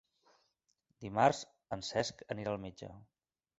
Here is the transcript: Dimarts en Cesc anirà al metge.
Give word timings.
Dimarts 1.05 1.43
en 1.79 1.85
Cesc 1.91 2.25
anirà 2.37 2.57
al 2.57 2.61
metge. 2.67 2.93